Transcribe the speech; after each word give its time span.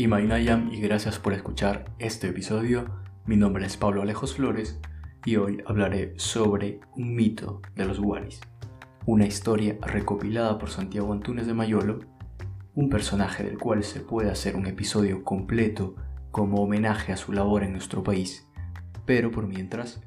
y 0.00 0.08
Mainayam 0.08 0.72
y 0.72 0.80
gracias 0.80 1.18
por 1.18 1.34
escuchar 1.34 1.84
este 1.98 2.28
episodio. 2.28 2.86
Mi 3.26 3.36
nombre 3.36 3.66
es 3.66 3.76
Pablo 3.76 4.00
Alejos 4.00 4.34
Flores 4.34 4.80
y 5.26 5.36
hoy 5.36 5.62
hablaré 5.66 6.14
sobre 6.16 6.80
un 6.96 7.14
mito 7.14 7.60
de 7.76 7.84
los 7.84 8.00
Guaris, 8.00 8.40
una 9.04 9.26
historia 9.26 9.76
recopilada 9.82 10.56
por 10.56 10.70
Santiago 10.70 11.12
Antunes 11.12 11.46
de 11.46 11.52
Mayolo, 11.52 11.98
un 12.74 12.88
personaje 12.88 13.44
del 13.44 13.58
cual 13.58 13.84
se 13.84 14.00
puede 14.00 14.30
hacer 14.30 14.56
un 14.56 14.64
episodio 14.64 15.22
completo 15.22 15.96
como 16.30 16.62
homenaje 16.62 17.12
a 17.12 17.18
su 17.18 17.34
labor 17.34 17.62
en 17.62 17.72
nuestro 17.72 18.02
país, 18.02 18.48
pero 19.04 19.30
por 19.30 19.48
mientras, 19.48 20.00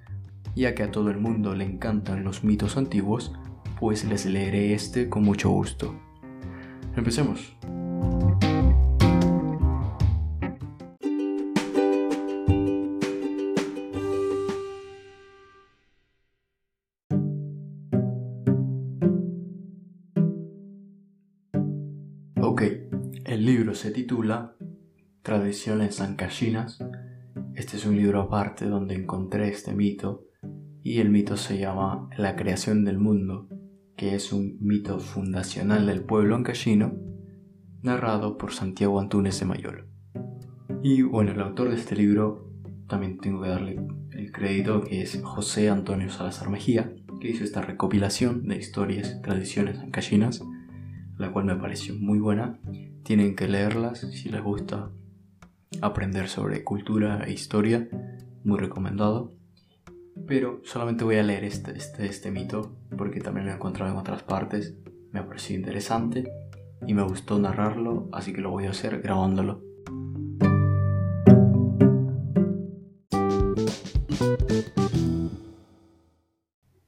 ya 0.56 0.74
que 0.74 0.82
a 0.82 0.90
todo 0.90 1.12
el 1.12 1.20
mundo 1.20 1.54
le 1.54 1.66
encantan 1.66 2.24
los 2.24 2.44
mitos 2.44 2.78
antiguos, 2.78 3.32
pues 3.80 4.06
les 4.06 4.26
leeré 4.26 4.74
este 4.74 5.08
con 5.08 5.22
mucho 5.22 5.52
gusto. 5.52 5.96
Empecemos. 6.96 7.56
Libro 23.74 23.90
se 23.90 23.92
titula 23.92 24.56
Tradiciones 25.24 26.00
Ancashinas. 26.00 26.78
Este 27.56 27.78
es 27.78 27.86
un 27.88 27.98
libro 27.98 28.22
aparte 28.22 28.68
donde 28.68 28.94
encontré 28.94 29.48
este 29.48 29.74
mito 29.74 30.28
y 30.84 31.00
el 31.00 31.10
mito 31.10 31.38
se 31.38 31.58
llama 31.58 32.08
La 32.16 32.36
creación 32.36 32.86
del 32.86 33.00
mundo, 33.00 33.48
que 33.96 34.14
es 34.14 34.32
un 34.32 34.58
mito 34.60 35.00
fundacional 35.00 35.88
del 35.88 36.04
pueblo 36.04 36.36
ancashino, 36.36 36.94
narrado 37.82 38.38
por 38.38 38.54
Santiago 38.54 39.00
Antunes 39.00 39.40
de 39.40 39.46
Mayolo. 39.48 39.86
Y 40.84 41.02
bueno, 41.02 41.32
el 41.32 41.42
autor 41.42 41.70
de 41.70 41.78
este 41.78 41.96
libro 41.96 42.52
también 42.88 43.18
tengo 43.18 43.42
que 43.42 43.50
darle 43.50 43.82
el 44.12 44.32
crédito 44.32 44.82
que 44.82 45.02
es 45.02 45.20
José 45.24 45.70
Antonio 45.70 46.12
Salazar 46.12 46.52
Mejía, 46.52 46.94
que 47.20 47.30
hizo 47.30 47.44
esta 47.44 47.64
recopilación 47.64 48.48
de 48.48 48.58
historias, 48.58 49.20
tradiciones 49.24 49.80
ancashinas 49.80 50.44
la 51.18 51.32
cual 51.32 51.46
me 51.46 51.56
pareció 51.56 51.96
muy 51.96 52.20
buena. 52.20 52.60
Tienen 53.04 53.36
que 53.36 53.48
leerlas 53.48 54.00
si 54.00 54.30
les 54.30 54.42
gusta 54.42 54.90
aprender 55.82 56.30
sobre 56.30 56.64
cultura 56.64 57.24
e 57.26 57.34
historia, 57.34 57.88
muy 58.44 58.60
recomendado. 58.60 59.34
Pero 60.28 60.62
solamente 60.64 61.04
voy 61.04 61.16
a 61.16 61.24
leer 61.24 61.44
este, 61.44 61.76
este, 61.76 62.06
este 62.06 62.32
mito 62.32 62.76
porque 62.98 63.20
también 63.20 63.48
lo 63.48 63.52
he 63.52 63.56
encontrado 63.56 63.92
en 63.92 63.98
otras 63.98 64.24
partes, 64.24 64.76
me 65.12 65.20
ha 65.20 65.28
parecido 65.28 65.60
interesante 65.60 66.32
y 66.86 66.94
me 66.94 67.04
gustó 67.04 67.40
narrarlo, 67.40 68.10
así 68.12 68.34
que 68.34 68.42
lo 68.42 68.52
voy 68.52 68.66
a 68.66 68.72
hacer 68.72 69.02
grabándolo. 69.02 69.62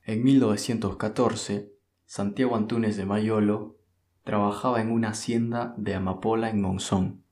En 0.03 0.23
1914, 0.23 1.71
Santiago 2.05 2.55
Antunes 2.55 2.97
de 2.97 3.05
Mayolo 3.05 3.77
trabajaba 4.25 4.81
en 4.81 4.91
una 4.91 5.09
hacienda 5.09 5.75
de 5.77 5.93
amapola 5.93 6.49
en 6.49 6.59
Monzón, 6.59 7.23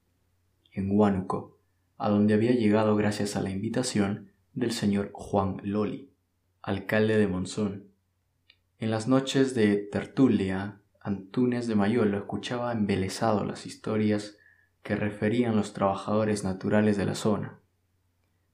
en 0.71 0.91
Huánuco, 0.91 1.57
a 1.97 2.07
donde 2.07 2.35
había 2.35 2.51
llegado 2.51 2.95
gracias 2.95 3.35
a 3.35 3.41
la 3.41 3.49
invitación 3.49 4.31
del 4.53 4.71
señor 4.71 5.09
Juan 5.11 5.57
Loli, 5.63 6.13
alcalde 6.61 7.17
de 7.17 7.27
Monzón. 7.27 7.87
En 8.77 8.91
las 8.91 9.07
noches 9.07 9.55
de 9.55 9.77
tertulia, 9.77 10.81
Antunes 11.01 11.67
de 11.67 11.73
Mayolo 11.73 12.15
escuchaba 12.15 12.71
embelesado 12.71 13.43
las 13.43 13.65
historias 13.65 14.37
que 14.83 14.95
referían 14.95 15.55
los 15.55 15.73
trabajadores 15.73 16.43
naturales 16.43 16.95
de 16.95 17.05
la 17.07 17.15
zona, 17.15 17.59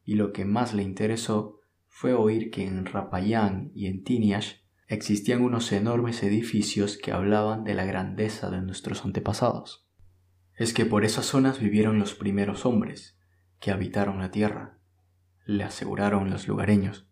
y 0.05 0.15
lo 0.15 0.31
que 0.31 0.45
más 0.45 0.73
le 0.73 0.83
interesó 0.83 1.59
fue 1.89 2.13
oír 2.13 2.51
que 2.51 2.65
en 2.65 2.85
Rapayán 2.85 3.71
y 3.75 3.87
en 3.87 4.05
Tiniash 4.05 4.59
existían 4.89 5.43
unos 5.43 5.71
enormes 5.71 6.23
edificios 6.23 6.97
que 6.97 7.11
hablaban 7.11 7.63
de 7.63 7.75
la 7.75 7.85
grandeza 7.85 8.49
de 8.49 8.59
nuestros 8.61 9.05
antepasados. 9.05 9.87
Es 10.55 10.73
que 10.73 10.83
por 10.83 11.05
esas 11.05 11.27
zonas 11.27 11.59
vivieron 11.59 11.99
los 11.99 12.15
primeros 12.15 12.65
hombres 12.65 13.17
que 13.59 13.69
habitaron 13.69 14.17
la 14.17 14.31
tierra, 14.31 14.79
le 15.45 15.63
aseguraron 15.63 16.31
los 16.31 16.47
lugareños. 16.47 17.07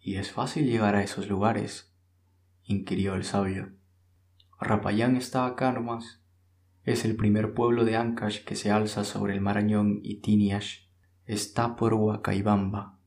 ¿Y 0.00 0.16
es 0.16 0.32
fácil 0.32 0.64
llegar 0.64 0.94
a 0.94 1.02
esos 1.02 1.28
lugares? 1.28 1.94
inquirió 2.64 3.14
el 3.14 3.24
sabio. 3.24 3.74
Rapayán 4.58 5.16
está 5.16 5.44
acá 5.44 5.72
nomás. 5.72 6.22
Es 6.82 7.04
el 7.04 7.14
primer 7.14 7.52
pueblo 7.52 7.84
de 7.84 7.96
Ancash 7.96 8.42
que 8.44 8.56
se 8.56 8.70
alza 8.70 9.04
sobre 9.04 9.34
el 9.34 9.42
Marañón 9.42 10.00
y 10.02 10.22
Tiniash. 10.22 10.86
Está 11.26 11.76
por 11.76 11.92
Huacaibamba, 11.92 12.98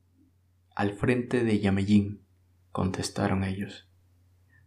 al 0.76 0.92
frente 0.92 1.42
de 1.42 1.58
contestaron 2.70 3.44
ellos. 3.44 3.88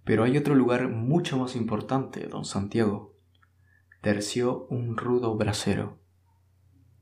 Pero 0.03 0.24
hay 0.24 0.38
otro 0.38 0.56
lugar 0.56 0.90
mucho 0.90 1.38
más 1.38 1.56
importante, 1.56 2.28
don 2.28 2.46
Santiago. 2.46 3.16
Terció 4.02 4.66
un 4.68 4.97
rudo 4.97 5.36
brasero. 5.38 6.02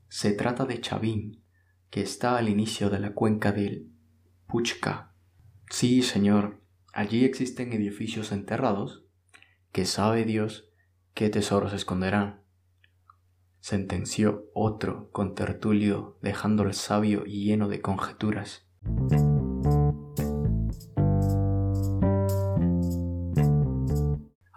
Se 0.07 0.31
trata 0.33 0.65
de 0.65 0.81
Chavín, 0.81 1.43
que 1.89 2.01
está 2.01 2.37
al 2.37 2.49
inicio 2.49 2.89
de 2.89 2.99
la 2.99 3.13
cuenca 3.13 3.51
del 3.51 3.91
Puchca. 4.47 5.15
Sí, 5.69 6.03
señor, 6.03 6.61
allí 6.93 7.25
existen 7.25 7.73
edificios 7.73 8.31
enterrados, 8.31 9.05
que 9.71 9.85
sabe 9.85 10.25
Dios 10.25 10.69
qué 11.13 11.29
tesoros 11.29 11.73
esconderán. 11.73 12.41
Sentenció 13.61 14.45
otro 14.53 15.09
con 15.11 15.35
tertulio, 15.35 16.17
dejando 16.21 16.63
al 16.63 16.73
sabio 16.73 17.23
lleno 17.23 17.67
de 17.67 17.81
conjeturas. 17.81 18.67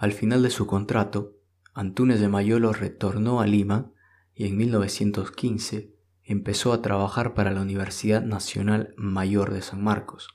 Al 0.04 0.12
final 0.12 0.42
de 0.42 0.50
su 0.50 0.66
contrato, 0.66 1.38
Antunes 1.72 2.20
de 2.20 2.28
Mayolo 2.28 2.74
retornó 2.74 3.40
a 3.40 3.46
Lima 3.46 3.90
y 4.34 4.46
en 4.46 4.58
1915 4.58 5.94
empezó 6.24 6.74
a 6.74 6.82
trabajar 6.82 7.32
para 7.32 7.52
la 7.52 7.62
Universidad 7.62 8.20
Nacional 8.20 8.92
Mayor 8.98 9.50
de 9.50 9.62
San 9.62 9.82
Marcos. 9.82 10.28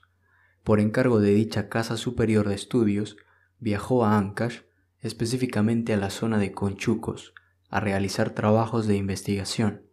Por 0.64 0.80
encargo 0.80 1.20
de 1.20 1.36
dicha 1.36 1.70
Casa 1.70 1.98
Superior 1.98 2.50
de 2.50 2.56
Estudios, 2.56 3.18
viajó 3.60 4.04
a 4.06 4.18
Ancash, 4.18 4.62
específicamente 5.02 5.94
a 5.94 5.98
la 5.98 6.10
zona 6.10 6.40
de 6.40 6.52
Conchucos, 6.52 7.36
a 7.70 7.80
realizar 7.80 8.32
trabajos 8.32 8.88
de 8.88 8.96
investigación, 8.96 9.84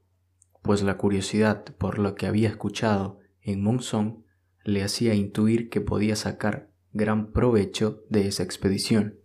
pues 0.62 0.82
la 0.82 0.96
curiosidad 0.96 1.66
por 1.76 1.98
lo 1.98 2.14
que 2.14 2.26
había 2.26 2.48
escuchado 2.48 3.18
en 3.42 3.62
Monzón 3.62 4.24
le 4.64 4.82
hacía 4.82 5.12
intuir 5.12 5.68
que 5.68 5.82
podía 5.82 6.16
sacar 6.16 6.70
gran 6.94 7.30
provecho 7.30 8.04
de 8.08 8.26
esa 8.26 8.42
expedición. 8.42 9.18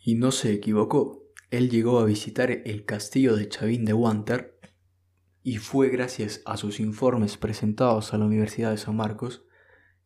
Y 0.00 0.14
no 0.14 0.32
se 0.32 0.52
equivocó. 0.52 1.22
Él 1.50 1.70
llegó 1.70 1.98
a 1.98 2.04
visitar 2.04 2.50
el 2.50 2.84
castillo 2.84 3.36
de 3.36 3.48
Chavín 3.48 3.84
de 3.84 3.92
Wanter 3.92 4.58
y 5.42 5.56
fue 5.56 5.88
gracias 5.88 6.42
a 6.44 6.56
sus 6.56 6.80
informes 6.80 7.36
presentados 7.36 8.12
a 8.12 8.18
la 8.18 8.26
Universidad 8.26 8.70
de 8.70 8.78
San 8.78 8.96
Marcos 8.96 9.44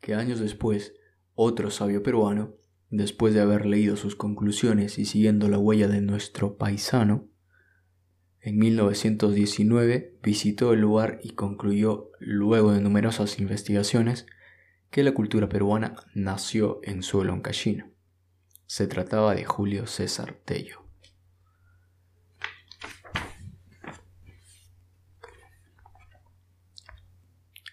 que 0.01 0.15
años 0.15 0.41
después 0.41 0.95
otro 1.35 1.71
sabio 1.71 2.03
peruano, 2.03 2.55
después 2.91 3.35
de 3.35 3.41
haber 3.41 3.67
leído 3.67 3.97
sus 3.97 4.17
conclusiones 4.17 4.99
y 4.99 5.05
siguiendo 5.05 5.49
la 5.49 5.59
huella 5.59 5.89
de 5.89 6.01
nuestro 6.01 6.57
paisano, 6.57 7.29
en 8.41 8.59
1919 8.59 10.19
visitó 10.23 10.75
el 10.75 10.81
lugar 10.81 11.19
y 11.23 11.31
concluyó, 11.31 12.11
luego 12.21 12.73
de 12.73 12.83
numerosas 12.83 13.41
investigaciones, 13.41 14.27
que 14.91 15.03
la 15.03 15.15
cultura 15.15 15.49
peruana 15.49 15.97
nació 16.15 16.81
en 16.83 17.03
suelo 17.03 17.33
ancashino. 17.33 17.94
Se 18.67 18.87
trataba 18.87 19.35
de 19.35 19.45
Julio 19.45 19.87
César 19.87 20.41
Tello. 20.45 20.85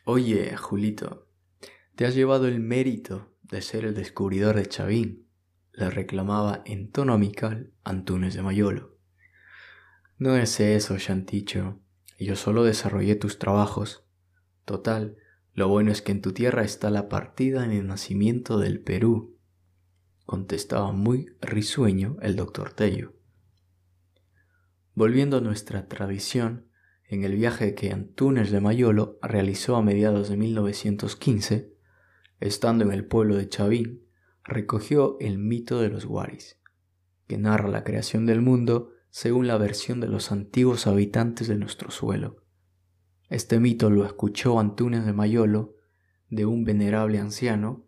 Oye, 0.06 0.58
Julito, 0.58 1.28
te 1.96 2.06
has 2.06 2.16
llevado 2.16 2.48
el 2.48 2.60
mérito 2.60 3.32
de 3.44 3.62
ser 3.62 3.86
el 3.86 3.94
descubridor 3.94 4.56
de 4.56 4.66
Chavín, 4.66 5.28
le 5.74 5.90
reclamaba 5.90 6.64
en 6.66 6.92
tono 6.92 7.14
amical 7.14 7.72
Antunes 7.84 8.34
de 8.34 8.42
Mayolo. 8.42 8.98
No 10.18 10.36
es 10.36 10.60
eso, 10.60 10.98
Chanticho. 10.98 11.80
Yo 12.20 12.36
solo 12.36 12.64
desarrollé 12.64 13.16
tus 13.16 13.40
trabajos. 13.40 14.06
Total, 14.66 15.18
lo 15.54 15.68
bueno 15.68 15.92
es 15.92 16.02
que 16.02 16.12
en 16.12 16.22
tu 16.22 16.34
tierra 16.34 16.64
está 16.64 16.90
la 16.90 17.10
partida 17.10 17.66
en 17.66 17.72
el 17.72 17.88
nacimiento 17.88 18.58
del 18.58 18.82
Perú 18.82 19.31
contestaba 20.32 20.94
muy 20.94 21.36
risueño 21.42 22.16
el 22.22 22.38
doctor 22.38 22.72
Tello. 22.72 23.12
Volviendo 24.94 25.36
a 25.36 25.42
nuestra 25.42 25.90
tradición, 25.90 26.70
en 27.04 27.26
el 27.26 27.36
viaje 27.36 27.76
que 27.76 27.92
Antunes 27.92 28.50
de 28.50 28.62
Mayolo 28.62 29.20
realizó 29.22 29.76
a 29.76 29.82
mediados 29.82 30.30
de 30.30 30.38
1915, 30.38 31.74
estando 32.40 32.86
en 32.86 32.94
el 32.94 33.04
pueblo 33.04 33.36
de 33.36 33.50
Chavín, 33.50 34.08
recogió 34.46 35.18
el 35.20 35.38
mito 35.38 35.82
de 35.82 35.90
los 35.90 36.06
Guaris, 36.06 36.62
que 37.28 37.38
narra 37.38 37.68
la 37.68 37.84
creación 37.84 38.26
del 38.26 38.42
mundo 38.42 38.94
según 39.10 39.48
la 39.48 39.58
versión 39.58 40.00
de 40.00 40.08
los 40.08 40.32
antiguos 40.32 40.88
habitantes 40.88 41.50
de 41.50 41.58
nuestro 41.58 41.92
suelo. 41.92 42.38
Este 43.28 43.60
mito 43.60 43.90
lo 43.90 44.06
escuchó 44.06 44.62
Antunes 44.62 45.06
de 45.06 45.12
Mayolo 45.12 45.76
de 46.30 46.46
un 46.46 46.64
venerable 46.64 47.20
anciano 47.20 47.86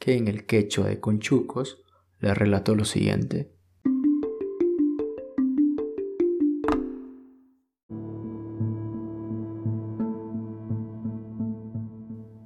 que 0.00 0.16
en 0.16 0.28
el 0.28 0.46
quechua 0.46 0.88
de 0.88 0.98
Conchucos 0.98 1.82
le 2.20 2.32
relató 2.32 2.74
lo 2.74 2.86
siguiente. 2.86 3.52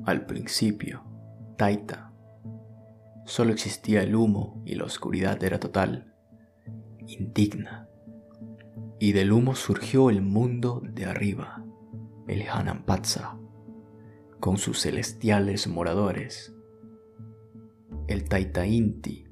Al 0.04 0.26
principio, 0.26 1.04
Taita, 1.56 2.12
solo 3.24 3.52
existía 3.52 4.02
el 4.02 4.16
humo 4.16 4.60
y 4.66 4.74
la 4.74 4.84
oscuridad 4.84 5.42
era 5.42 5.60
total, 5.60 6.12
indigna. 7.06 7.88
Y 8.98 9.12
del 9.12 9.32
humo 9.32 9.54
surgió 9.54 10.10
el 10.10 10.22
mundo 10.22 10.82
de 10.84 11.06
arriba, 11.06 11.64
el 12.26 12.48
Hanampatsa, 12.48 13.38
con 14.40 14.58
sus 14.58 14.82
celestiales 14.82 15.68
moradores. 15.68 16.54
El 18.06 18.24
Taita 18.24 18.66
Inti, 18.66 19.26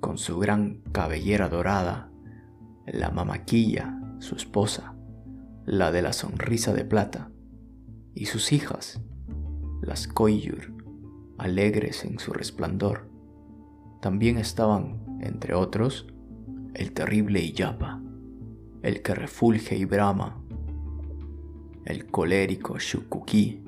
con 0.00 0.18
su 0.18 0.38
gran 0.38 0.82
cabellera 0.92 1.48
dorada, 1.48 2.10
la 2.86 3.10
Mamaquilla, 3.10 3.98
su 4.18 4.34
esposa, 4.36 4.94
la 5.66 5.92
de 5.92 6.02
la 6.02 6.12
sonrisa 6.12 6.72
de 6.72 6.84
plata, 6.84 7.30
y 8.14 8.26
sus 8.26 8.52
hijas, 8.52 9.00
las 9.82 10.08
Koyur, 10.08 10.74
alegres 11.38 12.04
en 12.04 12.18
su 12.18 12.32
resplandor. 12.32 13.08
También 14.00 14.38
estaban, 14.38 15.18
entre 15.20 15.54
otros, 15.54 16.06
el 16.74 16.92
terrible 16.92 17.40
Iyapa, 17.40 18.02
el 18.82 19.02
que 19.02 19.14
refulge 19.14 19.76
y 19.76 19.84
brama, 19.84 20.42
el 21.84 22.06
colérico 22.06 22.78
Shukuki, 22.78 23.62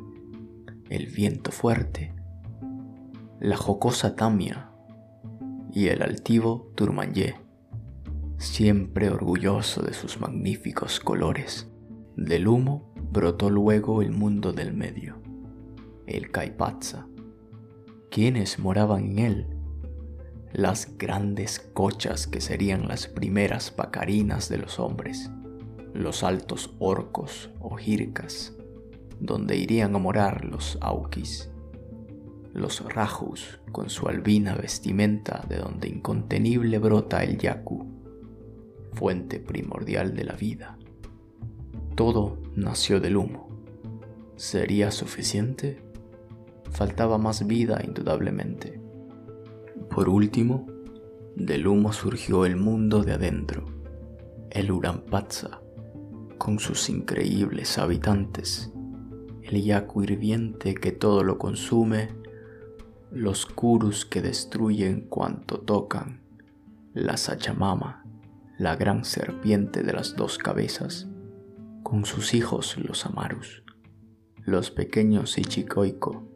el 0.91 1.07
viento 1.07 1.51
fuerte, 1.51 2.15
la 3.43 3.57
jocosa 3.57 4.15
Tamia 4.15 4.71
y 5.73 5.89
el 5.89 6.03
altivo 6.03 6.71
Turmanyé, 6.77 7.35
siempre 8.39 9.11
orgulloso 9.11 9.83
de 9.83 9.95
sus 9.95 10.21
magníficos 10.21 11.01
colores. 11.01 11.69
Del 12.15 12.47
humo 12.47 12.95
brotó 13.11 13.51
luego 13.51 14.01
el 14.01 14.13
mundo 14.13 14.53
del 14.53 14.75
medio 14.75 15.21
el 16.07 16.31
Caipatza. 16.31 17.09
¿Quiénes 18.13 18.61
moraban 18.61 19.11
en 19.11 19.19
él? 19.19 19.47
Las 20.53 20.97
grandes 20.97 21.59
cochas 21.59 22.29
que 22.29 22.41
serían 22.41 22.87
las 22.87 23.09
primeras 23.09 23.73
pacarinas 23.73 24.49
de 24.49 24.59
los 24.59 24.79
hombres, 24.79 25.33
los 25.95 26.23
altos 26.23 26.77
orcos 26.79 27.51
o 27.59 27.75
jircas, 27.75 28.55
donde 29.19 29.57
irían 29.57 29.97
a 29.97 29.99
morar 29.99 30.45
los 30.45 30.79
auquis, 30.81 31.52
los 32.53 32.81
rajus 32.93 33.61
con 33.73 33.89
su 33.91 34.09
albina 34.09 34.55
vestimenta 34.55 35.45
de 35.49 35.57
donde 35.57 35.89
incontenible 35.89 36.79
brota 36.79 37.23
el 37.25 37.39
yaku, 37.39 37.87
fuente 38.93 39.41
primordial 39.41 40.15
de 40.15 40.25
la 40.25 40.35
vida. 40.35 40.79
Todo 41.95 42.39
nació 42.57 43.01
del 43.01 43.17
humo. 43.17 43.49
¿Sería 44.37 44.91
suficiente? 44.91 45.93
faltaba 46.73 47.19
más 47.19 47.47
vida 47.47 47.81
indudablemente. 47.85 48.81
Por 49.91 50.09
último, 50.09 50.67
del 51.37 51.67
humo 51.67 51.93
surgió 51.93 52.47
el 52.47 52.57
mundo 52.57 53.03
de 53.03 53.13
adentro, 53.13 53.67
el 54.51 54.73
Urampatza, 54.73 55.61
con 56.39 56.59
sus 56.59 56.89
increíbles 56.89 57.79
habitantes, 57.79 58.73
el 59.43 59.63
yaku 59.63 60.03
hirviente 60.03 60.75
que 60.75 60.93
todo 60.93 61.25
lo 61.25 61.39
consume, 61.39 62.09
los 63.13 63.45
kurus 63.45 64.07
que 64.07 64.23
destruyen 64.23 65.03
cuanto 65.03 65.61
tocan, 65.61 66.23
la 66.95 67.19
Sachamama, 67.19 68.07
la 68.59 68.75
gran 68.77 69.05
serpiente 69.05 69.83
de 69.83 69.93
las 69.93 70.17
dos 70.17 70.39
cabezas, 70.39 71.09
con 71.83 72.07
sus 72.07 72.33
hijos 72.33 72.79
los 72.79 73.05
Amarus, 73.05 73.65
los 74.47 74.71
pequeños 74.71 75.37
Ichikoiko, 75.37 76.27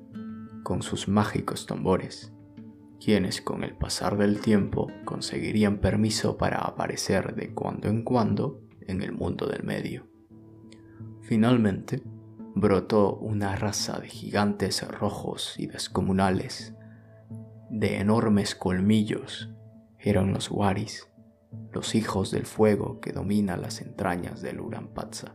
con 0.65 0.83
sus 0.83 1.09
mágicos 1.09 1.65
tambores, 1.65 2.35
quienes 3.03 3.41
con 3.41 3.65
el 3.65 3.75
pasar 3.75 4.19
del 4.19 4.41
tiempo 4.41 4.89
conseguirían 5.07 5.79
permiso 5.79 6.37
para 6.37 6.59
aparecer 6.59 7.35
de 7.35 7.55
cuando 7.55 7.89
en 7.89 8.03
cuando 8.03 8.61
en 8.83 9.01
el 9.01 9.13
mundo 9.13 9.47
del 9.47 9.63
medio. 9.65 10.07
Finalmente, 11.23 12.03
brotó 12.57 13.17
una 13.17 13.55
raza 13.55 14.01
de 14.01 14.09
gigantes 14.09 14.83
rojos 14.89 15.57
y 15.59 15.67
descomunales, 15.67 16.75
de 17.69 17.99
enormes 17.99 18.55
colmillos, 18.55 19.51
eran 19.99 20.33
los 20.33 20.51
Waris, 20.51 21.07
los 21.71 21.95
hijos 21.95 22.31
del 22.31 22.47
fuego 22.47 22.99
que 22.99 23.13
domina 23.13 23.59
las 23.59 23.83
entrañas 23.83 24.41
del 24.41 24.61
Urampatza. 24.61 25.35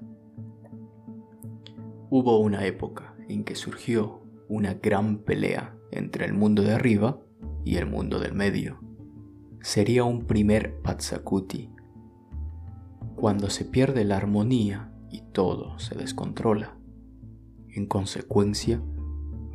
Hubo 2.10 2.40
una 2.40 2.66
época 2.66 3.14
en 3.30 3.44
que 3.44 3.54
surgió 3.54 4.24
una 4.50 4.74
gran 4.74 5.20
pelea 5.20 5.78
entre 5.92 6.26
el 6.26 6.34
mundo 6.34 6.64
de 6.64 6.74
arriba 6.74 7.22
y 7.64 7.76
el 7.76 7.86
mundo 7.86 8.18
del 8.18 8.34
medio. 8.34 8.80
Sería 9.62 10.06
un 10.06 10.26
primer 10.26 10.82
Patsakuti, 10.82 11.70
cuando 13.16 13.52
se 13.52 13.64
pierde 13.64 14.06
la 14.06 14.18
armonía 14.18 14.92
y 15.12 15.22
todo 15.22 15.78
se 15.78 15.94
descontrola. 15.94 16.81
En 17.74 17.86
consecuencia, 17.86 18.82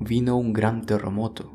vino 0.00 0.38
un 0.38 0.54
gran 0.54 0.86
terremoto. 0.86 1.52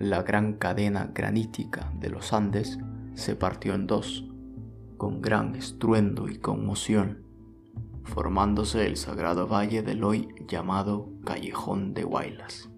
La 0.00 0.24
gran 0.24 0.54
cadena 0.54 1.12
granítica 1.14 1.92
de 2.00 2.10
los 2.10 2.32
Andes 2.32 2.80
se 3.14 3.36
partió 3.36 3.74
en 3.74 3.86
dos, 3.86 4.28
con 4.96 5.22
gran 5.22 5.54
estruendo 5.54 6.28
y 6.28 6.38
conmoción, 6.38 7.22
formándose 8.02 8.86
el 8.86 8.96
sagrado 8.96 9.46
valle 9.46 9.82
del 9.82 10.02
hoy 10.02 10.26
llamado 10.48 11.12
Callejón 11.24 11.94
de 11.94 12.04
Huaylas. 12.04 12.68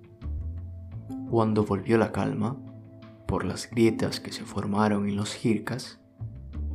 Cuando 1.31 1.65
volvió 1.65 1.97
la 1.97 2.13
calma, 2.13 2.59
por 3.27 3.47
las 3.47 3.71
grietas 3.71 4.21
que 4.21 4.31
se 4.31 4.45
formaron 4.45 5.09
en 5.09 5.17
los 5.17 5.33
jircas, 5.33 6.01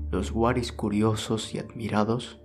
los 0.09 0.31
guaris 0.31 0.71
curiosos 0.71 1.53
y 1.53 1.59
admirados 1.59 2.39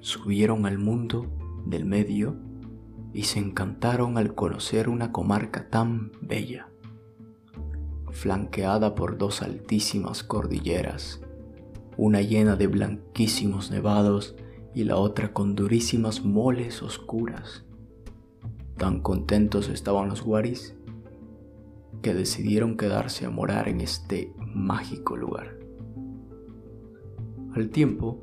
subieron 0.00 0.64
al 0.64 0.78
mundo 0.78 1.26
del 1.66 1.86
medio 1.86 2.53
y 3.14 3.22
se 3.22 3.38
encantaron 3.38 4.18
al 4.18 4.34
conocer 4.34 4.88
una 4.88 5.12
comarca 5.12 5.70
tan 5.70 6.10
bella, 6.20 6.68
flanqueada 8.10 8.96
por 8.96 9.16
dos 9.16 9.40
altísimas 9.40 10.24
cordilleras, 10.24 11.20
una 11.96 12.20
llena 12.20 12.56
de 12.56 12.66
blanquísimos 12.66 13.70
nevados 13.70 14.34
y 14.74 14.82
la 14.82 14.96
otra 14.96 15.32
con 15.32 15.54
durísimas 15.54 16.24
moles 16.24 16.82
oscuras. 16.82 17.64
Tan 18.76 19.00
contentos 19.00 19.68
estaban 19.68 20.08
los 20.08 20.22
guaris 20.22 20.74
que 22.02 22.14
decidieron 22.14 22.76
quedarse 22.76 23.26
a 23.26 23.30
morar 23.30 23.68
en 23.68 23.80
este 23.80 24.34
mágico 24.52 25.16
lugar. 25.16 25.56
Al 27.54 27.70
tiempo, 27.70 28.20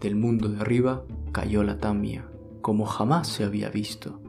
del 0.00 0.16
mundo 0.16 0.48
de 0.48 0.62
arriba 0.62 1.04
cayó 1.32 1.62
la 1.62 1.76
tamia 1.76 2.26
como 2.64 2.86
jamás 2.86 3.28
se 3.28 3.44
había 3.44 3.68
visto, 3.68 4.22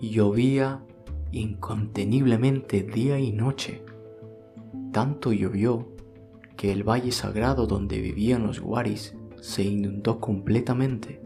llovía 0.00 0.84
inconteniblemente 1.30 2.82
día 2.82 3.20
y 3.20 3.30
noche. 3.30 3.84
Tanto 4.90 5.32
llovió 5.32 5.86
que 6.56 6.72
el 6.72 6.82
valle 6.82 7.12
sagrado 7.12 7.68
donde 7.68 8.00
vivían 8.00 8.44
los 8.44 8.58
guaris 8.58 9.14
se 9.40 9.62
inundó 9.62 10.18
completamente. 10.18 11.22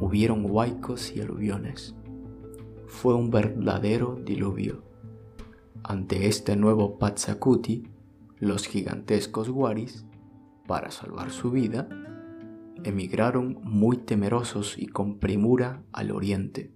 Hubieron 0.00 0.48
huaicos 0.48 1.12
y 1.16 1.20
aluviones. 1.20 1.96
Fue 2.86 3.16
un 3.16 3.32
verdadero 3.32 4.20
diluvio. 4.24 4.84
Ante 5.82 6.28
este 6.28 6.54
nuevo 6.54 6.96
Patsakuti, 6.96 7.88
los 8.38 8.68
gigantescos 8.68 9.48
Waris, 9.48 10.06
para 10.68 10.92
salvar 10.92 11.32
su 11.32 11.50
vida, 11.50 11.88
emigraron 12.84 13.60
muy 13.62 13.98
temerosos 13.98 14.78
y 14.78 14.86
con 14.86 15.18
premura 15.18 15.82
al 15.92 16.10
oriente, 16.10 16.74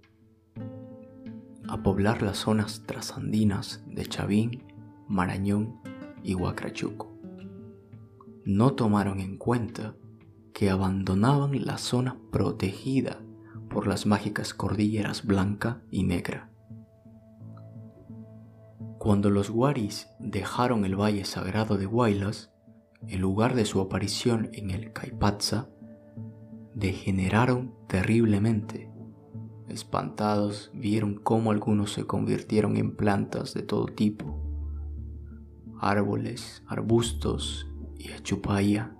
a 1.68 1.82
poblar 1.82 2.22
las 2.22 2.38
zonas 2.38 2.84
trasandinas 2.86 3.84
de 3.86 4.06
Chavín, 4.06 4.64
Marañón 5.08 5.80
y 6.22 6.34
Huacrachuco. 6.34 7.12
No 8.44 8.74
tomaron 8.74 9.20
en 9.20 9.36
cuenta 9.36 9.94
que 10.52 10.70
abandonaban 10.70 11.64
la 11.64 11.78
zona 11.78 12.18
protegida 12.30 13.20
por 13.70 13.86
las 13.86 14.04
mágicas 14.06 14.52
cordilleras 14.52 15.24
blanca 15.24 15.82
y 15.90 16.02
negra. 16.02 16.50
Cuando 18.98 19.30
los 19.30 19.50
Waris 19.50 20.08
dejaron 20.20 20.84
el 20.84 20.94
valle 20.94 21.24
sagrado 21.24 21.76
de 21.76 21.86
Huaylas, 21.86 22.52
en 23.08 23.20
lugar 23.20 23.54
de 23.54 23.64
su 23.64 23.80
aparición 23.80 24.50
en 24.52 24.70
el 24.70 24.92
Caipatza, 24.92 25.68
degeneraron 26.74 27.74
terriblemente. 27.88 28.90
Espantados 29.68 30.70
vieron 30.74 31.14
cómo 31.14 31.50
algunos 31.50 31.92
se 31.92 32.06
convirtieron 32.06 32.76
en 32.76 32.94
plantas 32.94 33.54
de 33.54 33.62
todo 33.62 33.86
tipo, 33.86 34.38
árboles, 35.80 36.62
arbustos 36.66 37.66
y 37.98 38.12
achupaya. 38.12 38.94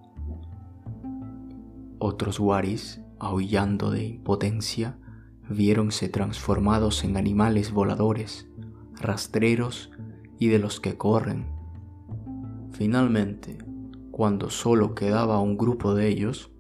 Otros 1.99 2.39
guaris, 2.39 3.01
aullando 3.19 3.91
de 3.91 4.05
impotencia, 4.05 4.99
viéronse 5.49 6.09
transformados 6.09 7.05
en 7.05 7.17
animales 7.17 7.73
voladores, 7.73 8.49
rastreros 8.95 9.91
y 10.39 10.49
de 10.49 10.59
los 10.59 10.81
que 10.81 10.97
corren. 10.97 11.47
Finalmente, 12.73 13.59
cuando 14.11 14.51
solo 14.51 14.95
quedaba 14.95 15.41
un 15.41 15.57
grupo 15.57 15.95
de 15.95 16.09
ellos, 16.09 16.52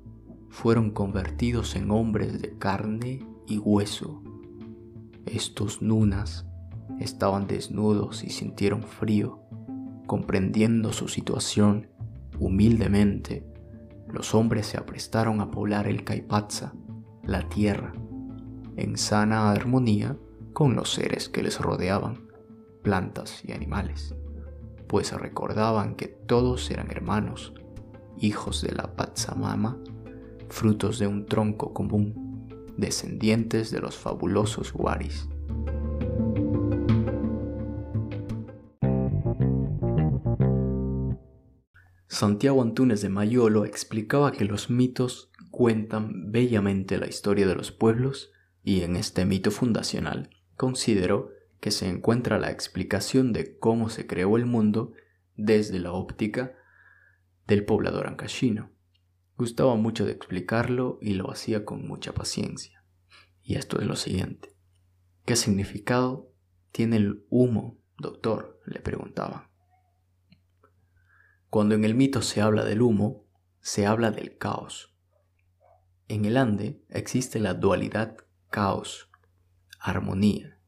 fueron 0.52 0.90
convertidos 0.90 1.74
en 1.76 1.90
hombres 1.90 2.40
de 2.40 2.58
carne 2.58 3.26
y 3.46 3.56
hueso. 3.56 4.22
Estos 5.24 5.80
nunas 5.80 6.46
estaban 7.00 7.46
desnudos 7.46 8.22
y 8.22 8.28
sintieron 8.28 8.82
frío, 8.82 9.40
comprendiendo 10.06 10.92
su 10.92 11.08
situación 11.08 11.88
humildemente. 12.38 13.46
Los 14.08 14.34
hombres 14.34 14.66
se 14.66 14.76
aprestaron 14.76 15.40
a 15.40 15.50
poblar 15.50 15.88
el 15.88 16.04
Caipatza, 16.04 16.74
la 17.24 17.48
tierra, 17.48 17.94
en 18.76 18.98
sana 18.98 19.50
armonía 19.52 20.18
con 20.52 20.76
los 20.76 20.92
seres 20.92 21.30
que 21.30 21.42
les 21.42 21.58
rodeaban, 21.60 22.28
plantas 22.82 23.42
y 23.42 23.52
animales, 23.52 24.14
pues 24.86 25.12
recordaban 25.12 25.94
que 25.94 26.08
todos 26.08 26.70
eran 26.70 26.90
hermanos, 26.90 27.54
hijos 28.18 28.60
de 28.60 28.72
la 28.72 28.94
Pachamama, 28.94 29.78
frutos 30.52 30.98
de 30.98 31.06
un 31.06 31.26
tronco 31.26 31.72
común, 31.72 32.46
descendientes 32.76 33.70
de 33.70 33.80
los 33.80 33.96
fabulosos 33.96 34.72
Waris. 34.74 35.28
Santiago 42.06 42.62
Antúnez 42.62 43.00
de 43.00 43.08
Mayolo 43.08 43.64
explicaba 43.64 44.30
que 44.30 44.44
los 44.44 44.68
mitos 44.68 45.32
cuentan 45.50 46.30
bellamente 46.30 46.98
la 46.98 47.08
historia 47.08 47.46
de 47.46 47.54
los 47.54 47.72
pueblos 47.72 48.30
y 48.62 48.82
en 48.82 48.96
este 48.96 49.24
mito 49.24 49.50
fundacional 49.50 50.30
considero 50.56 51.30
que 51.60 51.70
se 51.70 51.88
encuentra 51.88 52.38
la 52.38 52.50
explicación 52.50 53.32
de 53.32 53.58
cómo 53.58 53.88
se 53.88 54.06
creó 54.06 54.36
el 54.36 54.44
mundo 54.44 54.92
desde 55.36 55.78
la 55.78 55.92
óptica 55.92 56.52
del 57.46 57.64
poblador 57.64 58.06
ancashino. 58.06 58.71
Gustaba 59.42 59.74
mucho 59.74 60.06
de 60.06 60.12
explicarlo 60.12 61.00
y 61.02 61.14
lo 61.14 61.28
hacía 61.28 61.64
con 61.64 61.84
mucha 61.84 62.14
paciencia. 62.14 62.84
Y 63.42 63.56
esto 63.56 63.80
es 63.80 63.88
lo 63.88 63.96
siguiente. 63.96 64.54
¿Qué 65.24 65.34
significado 65.34 66.30
tiene 66.70 66.98
el 66.98 67.26
humo, 67.28 67.76
doctor? 67.98 68.60
le 68.66 68.78
preguntaba. 68.78 69.50
Cuando 71.50 71.74
en 71.74 71.84
el 71.84 71.96
mito 71.96 72.22
se 72.22 72.40
habla 72.40 72.64
del 72.64 72.82
humo, 72.82 73.26
se 73.58 73.84
habla 73.84 74.12
del 74.12 74.38
caos. 74.38 74.94
En 76.06 76.24
el 76.24 76.36
Ande 76.36 76.80
existe 76.88 77.40
la 77.40 77.54
dualidad 77.54 78.18
caos, 78.48 79.10
armonía, 79.80 80.60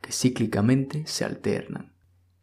que 0.00 0.12
cíclicamente 0.12 1.08
se 1.08 1.24
alternan. 1.24 1.96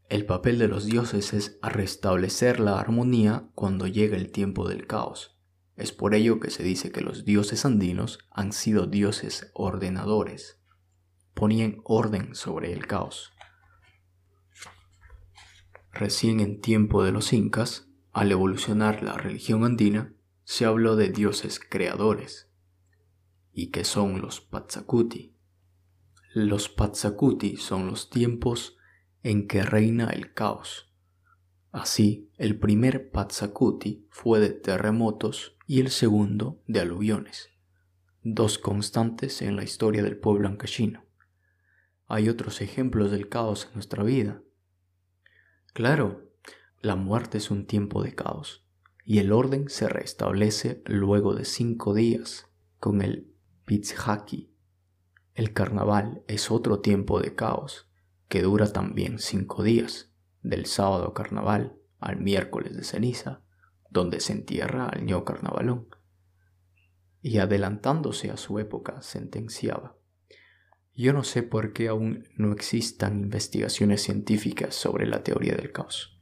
El 0.09 0.25
papel 0.25 0.59
de 0.59 0.67
los 0.67 0.86
dioses 0.86 1.31
es 1.33 1.57
restablecer 1.62 2.59
la 2.59 2.81
armonía 2.81 3.48
cuando 3.55 3.88
llega 3.88 4.17
el 4.17 4.33
tiempo 4.33 4.67
del 4.67 4.86
caos. 4.86 5.38
Es 5.79 5.93
por 5.93 6.13
ello 6.13 6.41
que 6.41 6.51
se 6.51 6.62
dice 6.62 6.91
que 6.91 7.00
los 7.00 7.24
dioses 7.24 7.63
andinos 7.63 8.19
han 8.31 8.51
sido 8.51 8.86
dioses 8.86 9.50
ordenadores. 9.53 10.59
Ponían 11.33 11.77
orden 11.86 12.36
sobre 12.36 12.74
el 12.74 12.86
caos. 12.86 13.31
Recién 15.93 16.41
en 16.41 16.59
tiempo 16.59 17.01
de 17.05 17.13
los 17.13 17.31
incas, 17.31 17.88
al 18.12 18.29
evolucionar 18.29 19.03
la 19.03 19.13
religión 19.13 19.63
andina, 19.63 20.13
se 20.43 20.65
habló 20.65 20.98
de 20.98 21.12
dioses 21.12 21.62
creadores 21.62 22.51
y 23.53 23.67
que 23.67 23.86
son 23.86 24.21
los 24.21 24.41
Patsakuti. 24.41 25.33
Los 26.33 26.67
Patsakuti 26.67 27.55
son 27.55 27.88
los 27.88 28.09
tiempos 28.09 28.75
en 29.24 29.48
que 29.48 29.63
reina 29.63 30.09
el 30.09 30.33
caos. 30.33 30.93
Así, 31.71 32.29
el 32.38 32.59
primer 32.59 33.12
Patsakuti 33.12 34.05
fue 34.09 34.41
de 34.41 34.50
terremotos 34.50 35.55
y 35.70 35.82
el 35.82 35.92
segundo 35.92 36.64
de 36.66 36.80
aluviones, 36.80 37.52
dos 38.24 38.58
constantes 38.58 39.44
en 39.44 39.56
la 39.56 39.64
historia 39.64 40.02
del 40.02 40.18
pueblo 40.18 40.48
ancashino. 40.48 41.06
Hay 42.08 42.28
otros 42.28 42.62
ejemplos 42.62 43.12
del 43.12 43.30
caos 43.30 43.68
en 43.68 43.76
nuestra 43.76 44.02
vida. 44.02 44.42
Claro, 45.74 46.28
la 46.82 46.96
muerte 46.96 47.38
es 47.38 47.52
un 47.52 47.68
tiempo 47.68 48.02
de 48.02 48.16
caos, 48.16 48.66
y 49.06 49.20
el 49.20 49.32
orden 49.32 49.70
se 49.70 49.88
restablece 49.88 50.82
luego 50.88 51.36
de 51.36 51.46
cinco 51.46 51.94
días 51.94 52.48
con 52.80 53.04
el 53.04 53.32
Pitzhaki. 53.66 54.52
El 55.36 55.54
carnaval 55.54 56.24
es 56.28 56.50
otro 56.50 56.80
tiempo 56.80 57.22
de 57.22 57.36
caos 57.36 57.88
que 58.28 58.42
dura 58.42 58.74
también 58.74 59.20
cinco 59.20 59.62
días, 59.62 60.12
del 60.42 60.66
sábado 60.66 61.14
carnaval 61.14 61.78
al 62.00 62.18
miércoles 62.18 62.76
de 62.76 62.84
ceniza, 62.84 63.44
donde 63.89 64.19
se 64.19 64.34
entierra 64.34 64.88
al 64.88 65.05
ño 65.05 65.24
carnavalón. 65.25 65.88
Y 67.22 67.39
adelantándose 67.39 68.31
a 68.31 68.38
su 68.38 68.60
época 68.60 69.01
sentenciaba. 69.01 69.96
Yo 70.96 71.13
no 71.13 71.24
sé 71.24 71.43
por 71.43 71.74
qué 71.74 71.88
aún 71.88 72.27
no 72.36 72.51
existan 72.51 73.22
investigaciones 73.22 74.03
científicas 74.03 74.75
sobre 74.75 75.08
la 75.08 75.24
teoría 75.24 75.55
del 75.55 75.72
caos. 75.72 76.19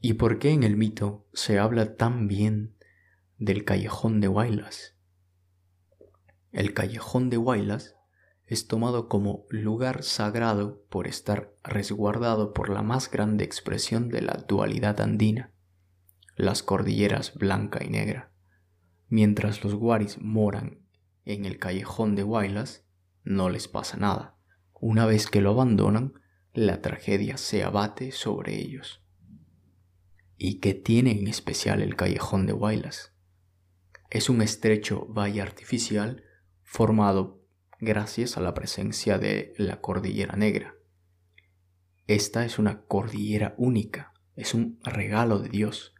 ¿Y 0.00 0.14
por 0.14 0.38
qué 0.38 0.50
en 0.50 0.62
el 0.62 0.76
mito 0.76 1.26
se 1.32 1.58
habla 1.58 1.96
tan 1.96 2.26
bien 2.26 2.74
del 3.44 3.64
callejón 3.64 4.20
de 4.20 4.28
Huaylas. 4.28 4.94
El 6.52 6.74
callejón 6.74 7.28
de 7.28 7.38
Huaylas 7.38 7.96
es 8.52 8.66
tomado 8.66 9.08
como 9.08 9.46
lugar 9.48 10.02
sagrado 10.02 10.84
por 10.88 11.06
estar 11.06 11.54
resguardado 11.62 12.52
por 12.52 12.68
la 12.68 12.82
más 12.82 13.10
grande 13.10 13.44
expresión 13.44 14.08
de 14.08 14.22
la 14.22 14.44
dualidad 14.48 15.00
andina, 15.00 15.52
las 16.36 16.62
cordilleras 16.62 17.34
blanca 17.34 17.84
y 17.84 17.88
negra. 17.88 18.32
Mientras 19.08 19.64
los 19.64 19.74
guaris 19.74 20.20
moran 20.20 20.80
en 21.24 21.44
el 21.44 21.58
callejón 21.58 22.14
de 22.14 22.24
Huaylas, 22.24 22.84
no 23.24 23.48
les 23.50 23.68
pasa 23.68 23.96
nada. 23.96 24.36
Una 24.74 25.06
vez 25.06 25.28
que 25.28 25.40
lo 25.40 25.50
abandonan, 25.50 26.14
la 26.52 26.80
tragedia 26.80 27.36
se 27.36 27.62
abate 27.62 28.12
sobre 28.12 28.58
ellos. 28.58 29.04
¿Y 30.36 30.60
qué 30.60 30.74
tiene 30.74 31.12
en 31.12 31.28
especial 31.28 31.82
el 31.82 31.96
callejón 31.96 32.46
de 32.46 32.52
Huaylas? 32.52 33.12
es 34.12 34.28
un 34.28 34.42
estrecho 34.42 35.06
valle 35.06 35.40
artificial 35.40 36.22
formado 36.62 37.41
gracias 37.82 38.36
a 38.36 38.40
la 38.40 38.54
presencia 38.54 39.18
de 39.18 39.54
la 39.58 39.80
cordillera 39.80 40.36
negra. 40.36 40.76
Esta 42.06 42.44
es 42.44 42.60
una 42.60 42.82
cordillera 42.82 43.56
única, 43.58 44.12
es 44.36 44.54
un 44.54 44.78
regalo 44.84 45.40
de 45.40 45.48
Dios, 45.48 45.92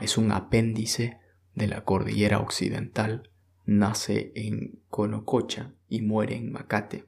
es 0.00 0.18
un 0.18 0.32
apéndice 0.32 1.20
de 1.54 1.68
la 1.68 1.84
cordillera 1.84 2.40
occidental, 2.40 3.30
nace 3.64 4.32
en 4.34 4.80
Conococha 4.88 5.74
y 5.88 6.02
muere 6.02 6.34
en 6.34 6.50
Macate. 6.50 7.04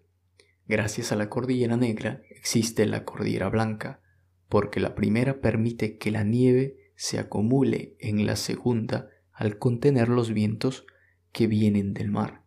Gracias 0.69 1.11
a 1.11 1.17
la 1.17 1.29
cordillera 1.29 1.77
negra 1.77 2.23
existe 2.31 2.87
la 2.87 3.05
cordillera 3.05 3.49
blanca, 3.49 4.01
porque 4.49 4.79
la 4.79 4.95
primera 4.95 5.41
permite 5.41 5.99
que 5.99 6.13
la 6.13 6.23
nieve 6.23 6.77
se 6.95 7.19
acumule 7.19 7.97
en 7.99 8.25
la 8.27 8.37
segunda 8.37 9.09
al 9.33 9.59
contener 9.59 10.09
los 10.09 10.33
vientos 10.33 10.87
que 11.33 11.49
vienen 11.49 11.95
del 11.95 12.13
mar. 12.13 12.40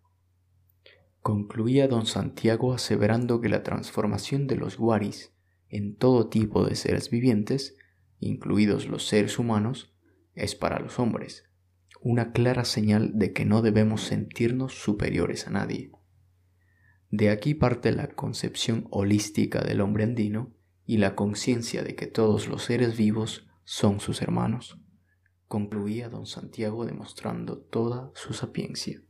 Concluía 1.24 1.88
don 1.88 2.06
Santiago 2.06 2.74
aseverando 2.74 3.42
que 3.42 3.50
la 3.50 3.64
transformación 3.64 4.46
de 4.46 4.58
los 4.58 4.78
guaris 4.78 5.34
en 5.70 5.96
todo 5.96 6.30
tipo 6.30 6.64
de 6.64 6.76
seres 6.76 7.10
vivientes, 7.10 7.76
incluidos 8.20 8.88
los 8.88 9.08
seres 9.08 9.40
humanos, 9.40 9.96
es 10.36 10.54
para 10.54 10.80
los 10.80 11.00
hombres 11.00 11.46
una 12.02 12.34
clara 12.34 12.66
señal 12.66 13.18
de 13.18 13.34
que 13.34 13.46
no 13.46 13.62
debemos 13.62 14.04
sentirnos 14.04 14.74
superiores 14.74 15.48
a 15.48 15.52
nadie. 15.52 15.92
De 17.10 17.30
aquí 17.30 17.56
parte 17.56 17.92
la 17.94 18.10
concepción 18.10 18.88
holística 18.92 19.62
del 19.62 19.82
hombre 19.82 20.04
andino 20.04 20.54
y 20.86 20.98
la 20.98 21.16
conciencia 21.16 21.82
de 21.82 21.96
que 21.96 22.06
todos 22.06 22.48
los 22.48 22.64
seres 22.64 22.98
vivos 22.98 23.48
son 23.64 24.00
sus 24.00 24.22
hermanos 24.22 24.78
concluía 25.54 26.10
don 26.10 26.26
Santiago 26.26 26.84
demostrando 26.84 27.60
toda 27.60 28.12
su 28.16 28.34
sapiencia. 28.34 29.04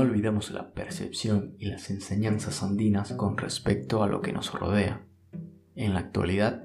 No 0.00 0.06
olvidemos 0.06 0.50
la 0.50 0.72
percepción 0.72 1.56
y 1.58 1.66
las 1.66 1.90
enseñanzas 1.90 2.62
andinas 2.62 3.12
con 3.12 3.36
respecto 3.36 4.02
a 4.02 4.08
lo 4.08 4.22
que 4.22 4.32
nos 4.32 4.50
rodea. 4.50 5.04
En 5.74 5.92
la 5.92 6.00
actualidad, 6.00 6.64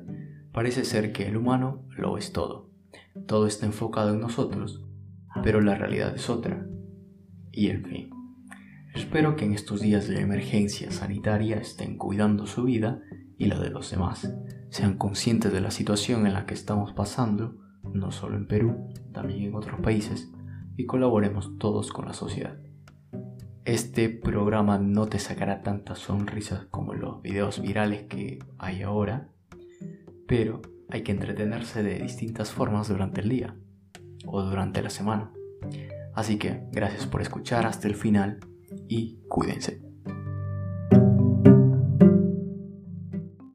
parece 0.53 0.85
ser 0.85 1.11
que 1.11 1.27
el 1.27 1.35
humano 1.35 1.85
lo 1.97 2.17
es 2.17 2.31
todo. 2.31 2.71
Todo 3.27 3.45
está 3.45 3.65
enfocado 3.65 4.13
en 4.13 4.21
nosotros, 4.21 4.85
pero 5.43 5.59
la 5.59 5.75
realidad 5.75 6.15
es 6.15 6.29
otra. 6.29 6.65
Y 7.51 7.71
en 7.71 7.83
fin, 7.83 8.09
espero 8.93 9.35
que 9.35 9.43
en 9.43 9.53
estos 9.53 9.81
días 9.81 10.07
de 10.07 10.21
emergencia 10.21 10.89
sanitaria 10.91 11.57
estén 11.57 11.97
cuidando 11.97 12.45
su 12.45 12.63
vida 12.63 13.01
y 13.37 13.47
la 13.47 13.59
de 13.59 13.69
los 13.69 13.91
demás. 13.91 14.33
Sean 14.69 14.97
conscientes 14.97 15.51
de 15.51 15.59
la 15.59 15.71
situación 15.71 16.25
en 16.25 16.33
la 16.33 16.45
que 16.45 16.53
estamos 16.53 16.93
pasando, 16.93 17.57
no 17.83 18.11
solo 18.11 18.37
en 18.37 18.47
Perú, 18.47 18.87
también 19.11 19.43
en 19.43 19.55
otros 19.55 19.81
países, 19.81 20.31
y 20.77 20.85
colaboremos 20.85 21.57
todos 21.57 21.91
con 21.91 22.05
la 22.05 22.13
sociedad. 22.13 22.64
Este 23.65 24.09
programa 24.09 24.77
no 24.77 25.07
te 25.07 25.17
sacará 25.17 25.63
tantas 25.63 25.97
sonrisas 25.97 26.65
como 26.69 26.93
los 26.93 27.23
videos 27.23 27.59
virales 27.59 28.03
que 28.03 28.37
hay 28.59 28.83
ahora, 28.83 29.29
pero 30.27 30.61
hay 30.87 31.01
que 31.01 31.11
entretenerse 31.11 31.81
de 31.81 31.97
distintas 31.97 32.51
formas 32.51 32.89
durante 32.89 33.21
el 33.21 33.29
día 33.29 33.55
o 34.27 34.43
durante 34.43 34.83
la 34.83 34.91
semana. 34.91 35.33
Así 36.13 36.37
que 36.37 36.61
gracias 36.71 37.07
por 37.07 37.23
escuchar 37.23 37.65
hasta 37.65 37.87
el 37.87 37.95
final 37.95 38.39
y 38.87 39.17
cuídense. 39.27 39.84